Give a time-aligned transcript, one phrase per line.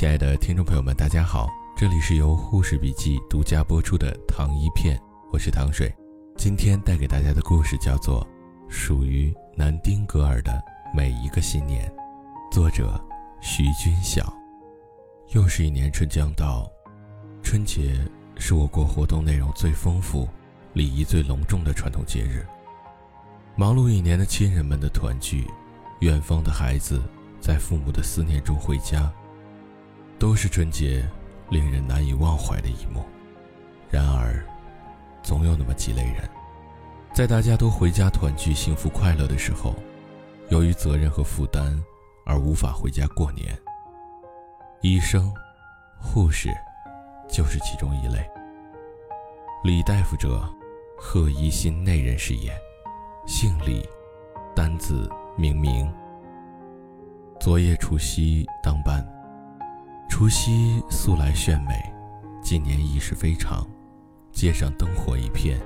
[0.00, 4.98] 亲爱的听众朋友们，大家好，这里是由护士笔记独家播出的糖一片，
[5.30, 5.94] 我是糖水。
[6.38, 8.26] 今天带给大家的故事叫做
[8.72, 10.58] 《属于南丁格尔的
[10.96, 11.86] 每一个新年》，
[12.50, 12.98] 作者
[13.42, 14.32] 徐君晓。
[15.34, 16.66] 又是一年春将到，
[17.42, 18.00] 春节
[18.38, 20.26] 是我国活动内容最丰富、
[20.72, 22.46] 礼仪最隆重的传统节日。
[23.54, 25.46] 忙碌一年的亲人们的团聚，
[25.98, 27.02] 远方的孩子
[27.38, 29.12] 在父母的思念中回家，
[30.20, 31.02] 都是春节
[31.48, 33.02] 令人难以忘怀的一幕。
[33.90, 34.44] 然而，
[35.22, 36.28] 总有那么几类人，
[37.14, 39.74] 在大家都回家团聚、幸福快乐的时候，
[40.50, 41.82] 由于责任和负担
[42.26, 43.58] 而无法回家过年。
[44.82, 45.32] 医生、
[45.98, 46.50] 护士，
[47.26, 48.22] 就是其中一类。
[49.64, 50.42] 李大夫者，
[50.98, 52.52] 贺一心内人士也，
[53.26, 53.88] 姓李，
[54.54, 55.90] 单字明明。
[57.40, 59.02] 昨夜除夕当班，
[60.10, 61.72] 除夕素来炫美，
[62.42, 63.66] 今年意是非常。
[64.32, 65.58] 街上灯火一片，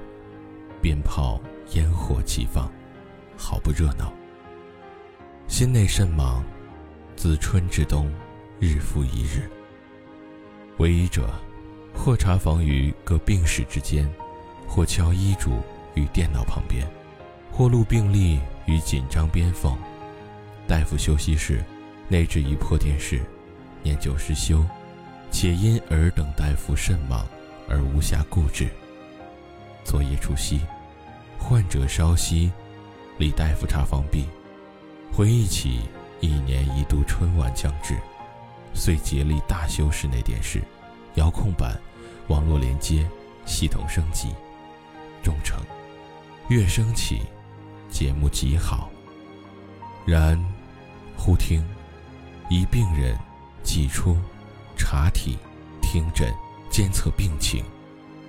[0.80, 1.40] 鞭炮
[1.72, 2.70] 烟火齐放，
[3.36, 4.12] 好不热闹。
[5.48, 6.44] 心内甚忙，
[7.16, 8.08] 自春至冬。
[8.60, 9.50] 日复一日，
[10.78, 11.28] 为医者，
[11.92, 14.08] 或查房于各病室之间，
[14.68, 15.58] 或敲医嘱
[15.94, 16.86] 于电脑旁边，
[17.50, 19.76] 或录病历于紧张边缝。
[20.68, 21.64] 大夫休息室，
[22.08, 23.20] 内置一破电视，
[23.84, 24.64] 年久失修，
[25.30, 27.26] 且因尔等大夫甚忙
[27.68, 28.66] 而无暇顾之。
[29.84, 30.62] 昨夜除夕，
[31.38, 32.50] 患者稍息，
[33.18, 34.24] 李大夫查房毕，
[35.12, 35.82] 回忆起
[36.20, 37.94] 一年一度春晚将至。
[38.72, 40.62] 遂竭力大修室内电视、
[41.16, 41.78] 遥控板、
[42.28, 43.06] 网络连接、
[43.44, 44.30] 系统升级，
[45.22, 45.62] 终成。
[46.48, 47.20] 乐声起，
[47.90, 48.90] 节目极好。
[50.06, 50.42] 然，
[51.18, 51.62] 忽听，
[52.48, 53.16] 一病人
[53.64, 54.16] 挤出，
[54.76, 55.36] 查体、
[55.82, 56.32] 听诊、
[56.70, 57.64] 监测病情，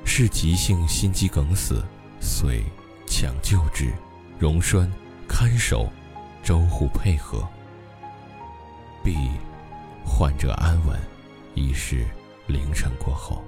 [0.05, 1.85] 是急性心肌梗死，
[2.19, 2.63] 遂
[3.05, 3.93] 抢救之。
[4.39, 4.91] 溶栓、
[5.27, 5.87] 看守、
[6.41, 7.47] 周护配合。
[9.03, 9.15] 必。
[10.07, 10.99] 患者安稳，
[11.55, 12.05] 已是
[12.47, 13.43] 凌晨过后。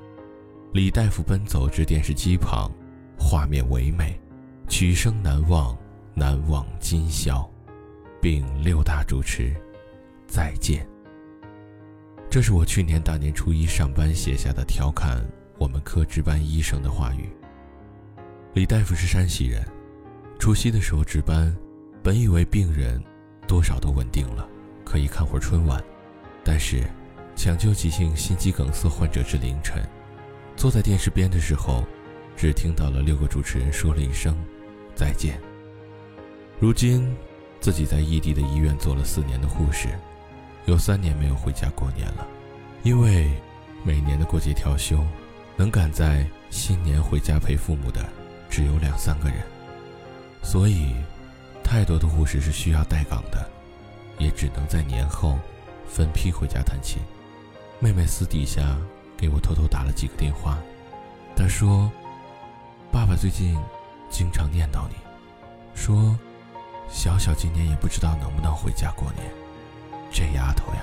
[0.74, 2.72] 李大夫奔走至电视机旁，
[3.18, 4.20] 画面唯美，
[4.68, 5.78] 曲声难忘，
[6.16, 7.47] 难忘今宵，
[8.20, 9.56] 并六大主持
[10.28, 10.86] 再见。
[12.30, 15.26] 这是我去年大年初一上班写下的调侃
[15.58, 17.30] 我们科值班医生的话语。
[18.54, 19.66] 李大夫是山西人，
[20.38, 21.56] 除夕的时候值班，
[22.04, 23.02] 本以为病人
[23.48, 24.48] 多少都稳定了，
[24.84, 25.82] 可以看会儿春晚。
[26.44, 26.84] 但是，
[27.36, 29.82] 抢救急性心肌梗塞患者至凌晨，
[30.56, 31.84] 坐在电视边的时候，
[32.36, 34.36] 只听到了六个主持人说了一声
[34.94, 35.40] “再见”。
[36.59, 37.16] 如今，
[37.59, 39.88] 自己在异地的医院做了四年的护士，
[40.67, 42.28] 有三年没有回家过年了，
[42.83, 43.31] 因为
[43.83, 45.01] 每年的过节调休，
[45.55, 48.05] 能赶在新年回家陪父母的
[48.50, 49.39] 只有两三个人，
[50.44, 50.94] 所以，
[51.63, 53.50] 太多的护士是需要待岗的，
[54.19, 55.39] 也只能在年后。
[55.89, 57.01] 分批回家探亲，
[57.79, 58.78] 妹妹私底下
[59.16, 60.59] 给我偷偷打了几个电话。
[61.34, 61.89] 她说
[62.91, 63.57] ：“爸爸最近
[64.09, 64.95] 经常念叨你，
[65.73, 66.13] 说
[66.89, 69.47] 小小今年也不知道能不能回家过年。
[70.17, 70.81] 这丫头呀，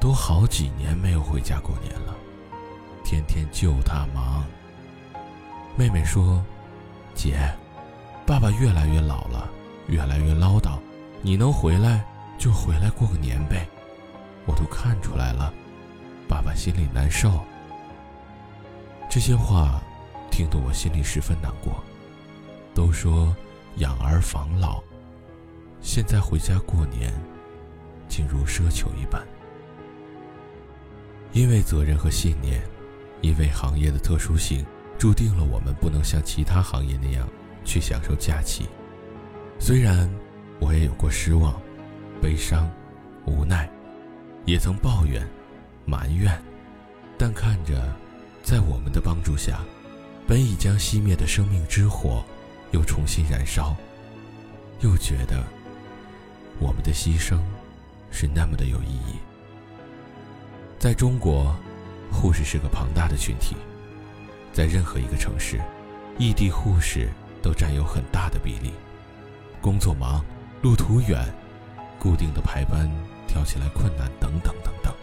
[0.00, 2.16] 都好几年没有回家过年了，
[3.04, 4.42] 天天就她忙。”
[5.76, 6.42] 妹妹说
[7.14, 7.38] ：“姐，
[8.24, 9.50] 爸爸越来越老了，
[9.88, 10.78] 越来越唠叨，
[11.20, 12.02] 你能回来
[12.38, 13.68] 就回来过个年呗。”
[14.48, 15.52] 我都看出来了，
[16.26, 17.44] 爸爸心里难受。
[19.10, 19.78] 这些话
[20.30, 21.84] 听得我心里十分难过。
[22.74, 23.36] 都说
[23.76, 24.82] 养儿防老，
[25.82, 27.12] 现在回家过年，
[28.14, 29.20] 竟如奢求一般。
[31.32, 32.62] 因为责任和信念，
[33.22, 34.64] 因为行业的特殊性，
[34.96, 37.28] 注定了我们不能像其他行业那样
[37.64, 38.68] 去享受假期。
[39.58, 40.08] 虽然
[40.60, 41.60] 我也有过失望、
[42.22, 42.70] 悲伤、
[43.26, 43.68] 无奈。
[44.46, 45.26] 也曾抱怨、
[45.86, 46.30] 埋怨，
[47.16, 47.96] 但看着，
[48.42, 49.64] 在我们的帮助下，
[50.28, 52.22] 本已将熄灭的生命之火
[52.70, 53.74] 又重新燃烧，
[54.80, 55.42] 又觉得
[56.60, 57.38] 我们的牺牲
[58.14, 59.18] 是那么的有意义。
[60.78, 61.54] 在中国，
[62.10, 63.56] 护士是个庞大的群体，
[64.52, 65.60] 在任何一个城市，
[66.18, 67.08] 异地护士
[67.42, 68.72] 都占有很大的比例。
[69.60, 70.24] 工作忙，
[70.62, 71.28] 路途远，
[71.98, 72.88] 固定的排班。
[73.26, 74.94] 跳起来困难等等等等，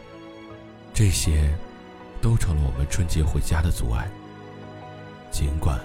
[0.94, 1.54] 这些
[2.22, 4.10] 都成了我们春节回家的阻碍。
[5.30, 5.78] 尽管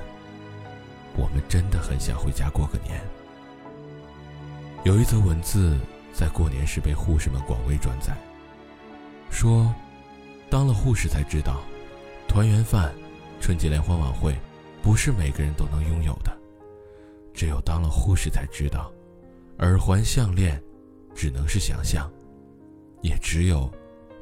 [1.16, 3.00] 我们真的很想回家过个年。
[4.84, 5.76] 有一则文字
[6.18, 8.16] 在过年时被护士们广为转载，
[9.28, 9.70] 说
[10.48, 11.60] 当了护士才知道，
[12.26, 12.90] 团圆饭、
[13.38, 14.34] 春节联欢晚会，
[14.82, 16.34] 不是每个人都能拥有的。
[17.34, 18.90] 只有当了护士才知道，
[19.58, 20.58] 耳环、项链，
[21.14, 22.10] 只能是想象。
[23.02, 23.70] 也只有，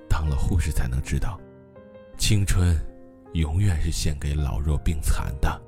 [0.08, 1.38] 当了护士才能知道，
[2.18, 2.76] 青春，
[3.34, 5.62] 永远是献给老弱病残的。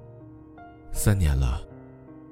[0.92, 1.62] 三年了，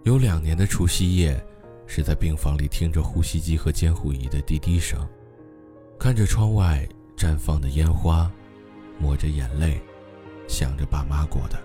[0.02, 1.40] 有两年的除夕夜，
[1.86, 4.98] 是在病房里听着呼吸机和监护仪的滴滴声，
[5.98, 6.86] 看着窗外
[7.16, 8.30] 绽放的烟花，
[8.98, 9.80] 抹着眼泪，
[10.48, 11.62] 想着爸妈过的。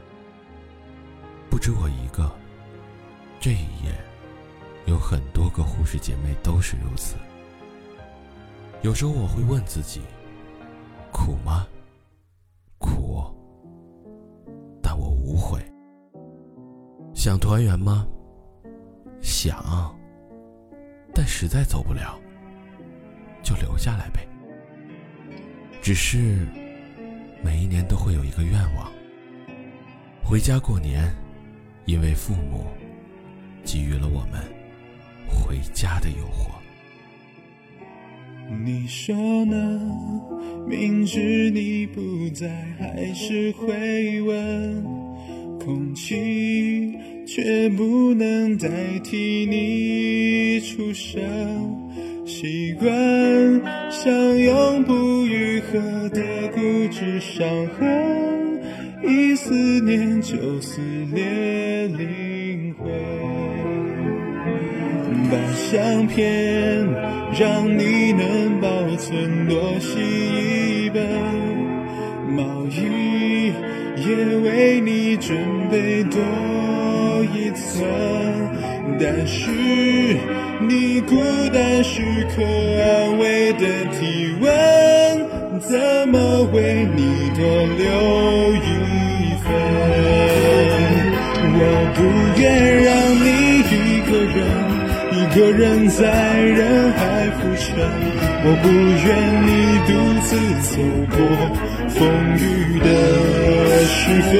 [1.49, 2.31] 不止我一个，
[3.39, 3.93] 这一夜，
[4.85, 7.15] 有很多个护士姐妹都是如此。
[8.81, 10.01] 有时候我会问自己：
[11.11, 11.67] 苦吗？
[12.77, 13.23] 苦，
[14.81, 15.59] 但我无悔。
[17.13, 18.07] 想团圆吗？
[19.21, 19.93] 想，
[21.21, 22.17] 但实在走不了，
[23.43, 24.25] 就留下来呗。
[25.81, 26.47] 只是，
[27.43, 28.89] 每一年都会有一个愿望：
[30.23, 31.13] 回家过年，
[31.83, 32.67] 因为父母
[33.65, 34.41] 给予了我们
[35.27, 36.51] 回家的诱惑。
[38.63, 39.77] 你说呢？
[40.69, 42.47] 明知你不在，
[42.79, 44.81] 还是会问。
[45.59, 46.15] 空气
[47.31, 48.67] 却不能代
[49.03, 51.21] 替你出声。
[52.25, 52.89] 习惯
[53.91, 55.79] 像永不愈合
[56.09, 56.21] 的
[56.55, 56.59] 固
[56.89, 57.47] 执伤
[57.77, 58.59] 痕，
[59.07, 60.81] 一思念就撕
[61.13, 62.89] 裂灵魂。
[65.29, 66.83] 把相片
[67.39, 71.05] 让你能保存多洗一本，
[72.35, 73.53] 毛衣
[73.97, 75.37] 也为你准
[75.69, 76.19] 备多
[77.33, 77.85] 一层。
[78.99, 79.49] 但是
[80.67, 81.15] 你孤
[81.53, 82.01] 单时
[82.35, 83.65] 刻安慰的
[83.99, 84.47] 体温，
[85.59, 85.69] 怎
[86.09, 87.41] 么为你多
[87.77, 87.85] 留
[88.55, 88.67] 一
[89.43, 89.47] 份？
[91.61, 91.61] 我
[91.95, 91.97] 不
[92.41, 92.43] 愿
[92.83, 92.87] 让
[93.23, 93.27] 你
[93.69, 94.37] 一个人。
[95.11, 96.01] 一个人在
[96.41, 96.99] 人海
[97.37, 97.67] 浮沉，
[98.43, 98.65] 我不
[99.05, 99.07] 愿
[99.45, 99.49] 你
[99.85, 99.89] 独
[100.25, 100.29] 自
[100.65, 100.71] 走
[101.11, 101.17] 过
[101.89, 101.97] 风
[102.35, 102.39] 雨
[102.79, 102.85] 的
[103.85, 104.31] 时分，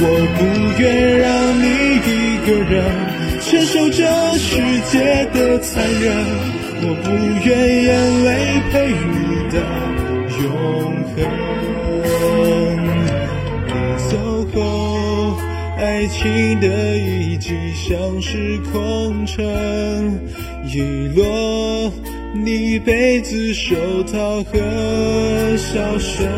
[0.00, 0.04] 我
[0.36, 0.40] 不
[0.82, 0.84] 愿
[1.18, 1.24] 让
[1.62, 1.64] 你
[2.46, 2.80] 个人
[3.40, 4.06] 承受这
[4.38, 4.56] 世
[4.92, 6.14] 界的残忍，
[6.80, 7.10] 我不
[7.44, 7.48] 愿
[7.82, 7.88] 眼
[8.24, 8.28] 泪
[8.70, 9.18] 陪你
[9.50, 9.54] 的
[10.44, 10.44] 永
[11.10, 11.16] 恒。
[13.66, 13.74] 你
[14.08, 14.12] 走
[14.54, 14.56] 后，
[15.76, 16.14] 爱情
[16.60, 16.64] 的
[16.96, 19.44] 遗迹像是空城。
[20.68, 20.80] 遗
[21.16, 21.90] 落
[22.44, 23.74] 你一辈子、手
[24.04, 24.58] 套和
[25.56, 26.28] 笑声，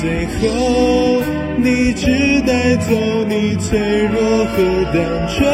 [0.00, 1.22] 最后
[1.58, 2.94] 你只带走
[3.28, 4.56] 你脆弱和
[4.92, 4.96] 单
[5.28, 5.44] 纯，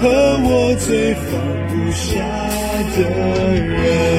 [0.00, 0.08] 和
[0.42, 1.24] 我最放
[1.68, 2.18] 不下
[2.96, 2.98] 的
[3.54, 4.15] 人。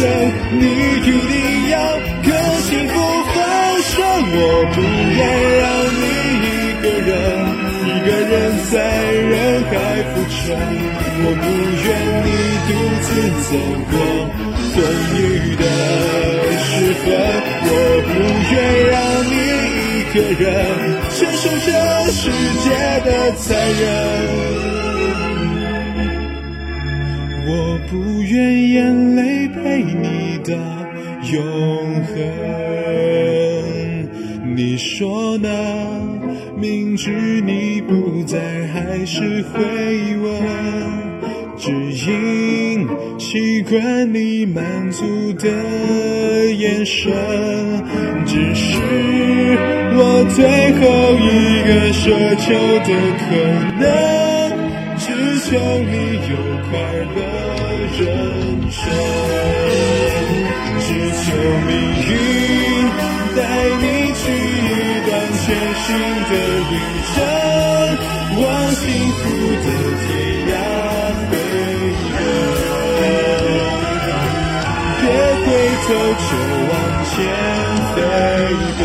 [0.00, 1.08] 你一定
[1.70, 1.74] 要
[2.22, 2.28] 更
[2.62, 2.94] 幸福
[3.34, 3.36] 丰
[3.82, 3.96] 盛。
[4.30, 4.36] 我
[4.74, 4.76] 不
[5.16, 5.20] 愿
[5.58, 5.66] 让
[5.98, 6.00] 你
[6.44, 7.10] 一个人，
[7.84, 8.32] 一个人
[8.70, 8.74] 在
[9.12, 9.32] 人
[9.64, 9.72] 海
[10.10, 10.38] 浮沉。
[11.20, 11.46] 我不
[11.84, 11.86] 愿
[12.24, 12.28] 你
[12.68, 12.70] 独
[13.02, 13.08] 自
[13.48, 13.50] 走
[13.90, 13.92] 过
[14.74, 14.76] 风
[15.16, 15.18] 雨
[15.56, 15.62] 的
[16.60, 17.06] 时分，
[17.64, 17.70] 我
[18.06, 18.10] 不
[18.54, 18.56] 愿
[18.90, 19.36] 让你。
[19.98, 20.44] 一个人
[21.10, 21.68] 承受这
[22.12, 22.20] 世
[22.64, 22.66] 界
[23.04, 23.46] 的残
[23.78, 23.82] 忍，
[27.90, 30.54] 不愿眼泪陪你到
[31.32, 31.42] 永
[32.04, 32.14] 恒。
[34.54, 35.48] 你说呢？
[36.60, 40.42] 明知你不在，还是会问。
[41.56, 42.86] 只因
[43.18, 45.48] 习惯你满足的
[46.52, 47.10] 眼神，
[48.26, 48.76] 只是
[49.94, 50.82] 我最后
[51.16, 52.04] 一个奢
[52.36, 52.46] 求
[52.84, 53.26] 的可
[53.80, 53.86] 能，
[55.08, 55.92] 只求你
[56.28, 56.32] 有
[56.68, 56.72] 快
[57.16, 57.18] 乐
[57.96, 58.00] 人
[58.70, 58.78] 生，
[60.80, 60.86] 只
[61.24, 61.26] 求
[61.66, 61.70] 命
[62.04, 62.08] 运
[63.34, 63.38] 带
[63.80, 64.68] 你去一
[65.06, 65.44] 段全
[65.84, 65.86] 新
[66.28, 66.32] 的
[66.68, 66.72] 旅
[67.08, 67.16] 程，
[68.36, 68.80] 往幸
[69.16, 69.20] 福
[69.64, 69.66] 的
[70.04, 70.06] 天
[70.52, 70.52] 涯
[71.30, 71.32] 飞
[72.12, 72.14] 奔。
[75.00, 75.02] 别
[75.42, 75.46] 回
[75.86, 75.88] 头，
[76.28, 76.30] 就
[76.68, 76.72] 往
[77.08, 77.16] 前
[77.94, 77.96] 飞
[78.78, 78.80] 奔。